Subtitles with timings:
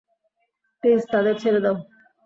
[0.83, 1.75] Please তাদের ছেড়ে দাও।